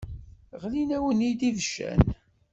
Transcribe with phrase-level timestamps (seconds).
[0.61, 2.01] Ɣlin-awen-id ibeccan.